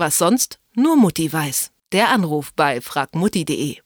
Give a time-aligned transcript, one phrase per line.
[0.00, 1.72] Was sonst nur Mutti weiß.
[1.92, 3.76] Der Anruf bei fragmutti.de.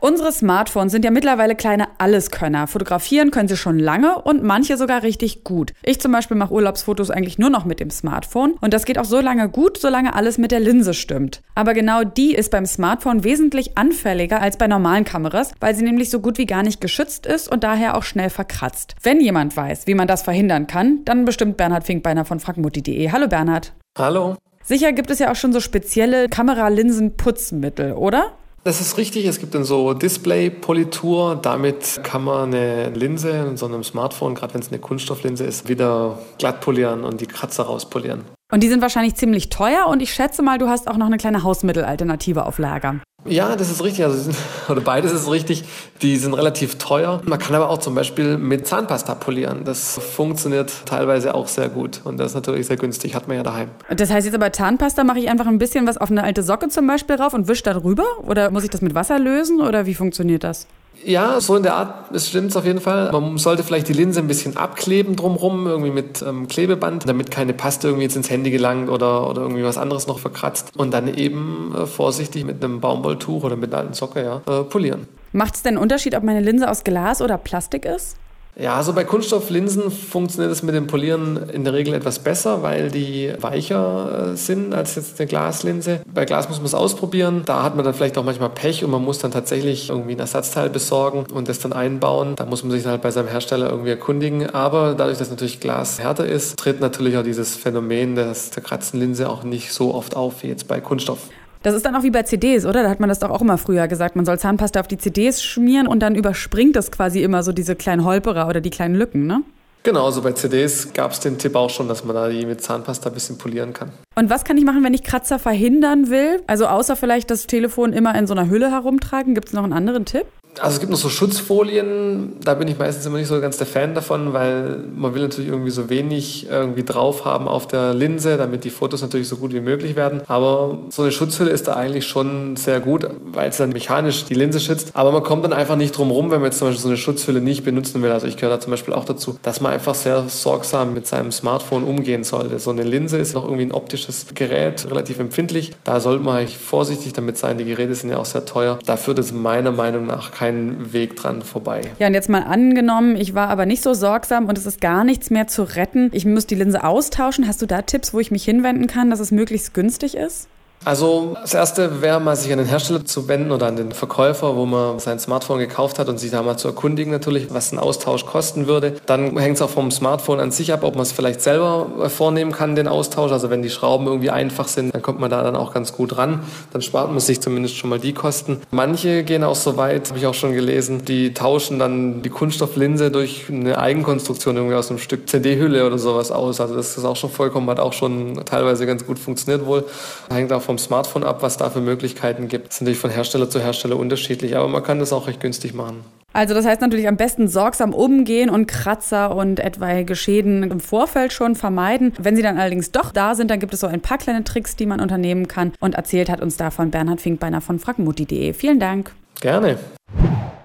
[0.00, 2.66] Unsere Smartphones sind ja mittlerweile kleine Alleskönner.
[2.66, 5.74] Fotografieren können sie schon lange und manche sogar richtig gut.
[5.82, 9.04] Ich zum Beispiel mache Urlaubsfotos eigentlich nur noch mit dem Smartphone und das geht auch
[9.04, 11.42] so lange gut, solange alles mit der Linse stimmt.
[11.54, 16.08] Aber genau die ist beim Smartphone wesentlich anfälliger als bei normalen Kameras, weil sie nämlich
[16.08, 18.96] so gut wie gar nicht geschützt ist und daher auch schnell verkratzt.
[19.02, 23.10] Wenn jemand weiß, wie man das verhindern kann, dann bestimmt Bernhard Finkbeiner von fragmutti.de.
[23.10, 23.74] Hallo Bernhard.
[23.98, 24.38] Hallo.
[24.66, 28.32] Sicher gibt es ja auch schon so spezielle Kameralinsenputzmittel, oder?
[28.64, 29.26] Das ist richtig.
[29.26, 31.38] Es gibt dann so Display-Politur.
[31.40, 35.68] Damit kann man eine Linse in so einem Smartphone, gerade wenn es eine Kunststofflinse ist,
[35.68, 38.22] wieder glatt polieren und die Kratzer rauspolieren.
[38.50, 41.18] Und die sind wahrscheinlich ziemlich teuer und ich schätze mal, du hast auch noch eine
[41.18, 43.00] kleine Hausmittelalternative auf Lager.
[43.26, 44.04] Ja, das ist richtig.
[44.04, 44.30] Also,
[44.68, 45.64] oder beides ist richtig.
[46.02, 47.20] Die sind relativ teuer.
[47.24, 49.64] Man kann aber auch zum Beispiel mit Zahnpasta polieren.
[49.64, 52.00] Das funktioniert teilweise auch sehr gut.
[52.04, 53.70] Und das ist natürlich sehr günstig, hat man ja daheim.
[53.88, 56.68] Das heißt jetzt aber Zahnpasta mache ich einfach ein bisschen was auf eine alte Socke
[56.68, 58.04] zum Beispiel rauf und wische darüber?
[58.26, 59.60] Oder muss ich das mit Wasser lösen?
[59.60, 60.66] Oder wie funktioniert das?
[61.04, 63.12] Ja, so in der Art, es auf jeden Fall.
[63.12, 67.52] Man sollte vielleicht die Linse ein bisschen abkleben drumherum, irgendwie mit ähm, Klebeband, damit keine
[67.52, 70.72] Paste irgendwie jetzt ins Handy gelangt oder, oder irgendwie was anderes noch verkratzt.
[70.76, 74.64] Und dann eben äh, vorsichtig mit einem Baumwolltuch oder mit einer alten Socke ja, äh,
[74.64, 75.06] polieren.
[75.32, 78.16] Macht es denn einen Unterschied, ob meine Linse aus Glas oder Plastik ist?
[78.56, 82.90] Ja, also bei Kunststofflinsen funktioniert es mit dem Polieren in der Regel etwas besser, weil
[82.90, 86.02] die weicher äh, sind als jetzt eine Glaslinse.
[86.12, 87.42] Bei Glas muss man es ausprobieren.
[87.46, 90.20] Da hat man dann vielleicht auch manchmal Pech und man muss dann tatsächlich irgendwie ein
[90.20, 92.36] Ersatzteil besorgen und das dann einbauen.
[92.36, 94.48] Da muss man sich dann halt bei seinem Hersteller irgendwie erkundigen.
[94.50, 99.28] Aber dadurch, dass natürlich Glas härter ist, tritt natürlich auch dieses Phänomen der zerkratzten Linse
[99.28, 101.28] auch nicht so oft auf wie jetzt bei Kunststoff.
[101.64, 102.82] Das ist dann auch wie bei CDs, oder?
[102.82, 104.16] Da hat man das doch auch immer früher gesagt.
[104.16, 107.74] Man soll Zahnpasta auf die CDs schmieren und dann überspringt das quasi immer so diese
[107.74, 109.42] kleinen Holperer oder die kleinen Lücken, ne?
[109.82, 112.62] Genau, also bei CDs gab es den Tipp auch schon, dass man da die mit
[112.62, 113.90] Zahnpasta ein bisschen polieren kann.
[114.14, 116.42] Und was kann ich machen, wenn ich Kratzer verhindern will?
[116.46, 119.72] Also außer vielleicht das Telefon immer in so einer Hülle herumtragen, gibt es noch einen
[119.72, 120.26] anderen Tipp?
[120.60, 123.66] Also es gibt noch so Schutzfolien, da bin ich meistens immer nicht so ganz der
[123.66, 128.36] Fan davon, weil man will natürlich irgendwie so wenig irgendwie drauf haben auf der Linse,
[128.36, 130.22] damit die Fotos natürlich so gut wie möglich werden.
[130.28, 134.34] Aber so eine Schutzhülle ist da eigentlich schon sehr gut, weil es dann mechanisch die
[134.34, 134.90] Linse schützt.
[134.94, 136.96] Aber man kommt dann einfach nicht drum rum, wenn man jetzt zum Beispiel so eine
[136.96, 138.12] Schutzhülle nicht benutzen will.
[138.12, 141.32] Also ich gehöre da zum Beispiel auch dazu, dass man einfach sehr sorgsam mit seinem
[141.32, 142.58] Smartphone umgehen sollte.
[142.58, 145.72] So eine Linse ist noch irgendwie ein optisches Gerät, relativ empfindlich.
[145.84, 147.58] Da sollte man eigentlich vorsichtig damit sein.
[147.58, 148.78] Die Geräte sind ja auch sehr teuer.
[148.86, 151.80] Da führt es meiner Meinung nach kein kein Weg dran vorbei.
[151.98, 155.04] Ja, und jetzt mal angenommen, ich war aber nicht so sorgsam und es ist gar
[155.04, 156.10] nichts mehr zu retten.
[156.12, 157.48] Ich muss die Linse austauschen.
[157.48, 160.48] Hast du da Tipps, wo ich mich hinwenden kann, dass es möglichst günstig ist?
[160.84, 164.54] Also das erste wäre mal sich an den Hersteller zu wenden oder an den Verkäufer,
[164.54, 167.78] wo man sein Smartphone gekauft hat und sich da mal zu erkundigen natürlich, was ein
[167.78, 168.96] Austausch kosten würde.
[169.06, 172.08] Dann hängt es auch vom Smartphone an sich ab, ob man es vielleicht selber äh,
[172.10, 173.32] vornehmen kann, den Austausch.
[173.32, 176.18] Also wenn die Schrauben irgendwie einfach sind, dann kommt man da dann auch ganz gut
[176.18, 176.40] ran.
[176.74, 178.60] Dann spart man sich zumindest schon mal die Kosten.
[178.70, 183.10] Manche gehen auch so weit, habe ich auch schon gelesen, die tauschen dann die Kunststofflinse
[183.10, 186.60] durch eine Eigenkonstruktion irgendwie aus einem Stück CD-Hülle oder sowas aus.
[186.60, 189.84] Also das ist auch schon vollkommen, hat auch schon teilweise ganz gut funktioniert wohl.
[190.28, 192.68] Hängt auch vom vom Smartphone ab, was da für Möglichkeiten gibt.
[192.68, 195.72] Das ist natürlich von Hersteller zu Hersteller unterschiedlich, aber man kann das auch recht günstig
[195.72, 196.04] machen.
[196.32, 201.32] Also das heißt natürlich am besten sorgsam umgehen und Kratzer und etwaige Schäden im Vorfeld
[201.32, 202.12] schon vermeiden.
[202.18, 204.74] Wenn sie dann allerdings doch da sind, dann gibt es so ein paar kleine Tricks,
[204.74, 205.72] die man unternehmen kann.
[205.78, 208.52] Und erzählt hat uns davon Bernhard Finkbeiner von fragmutti.de.
[208.52, 209.12] Vielen Dank.
[209.40, 209.78] Gerne.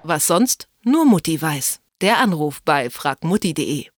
[0.02, 1.82] Was sonst nur Mutti weiß.
[2.02, 3.86] Der Anruf bei fragmutti.de.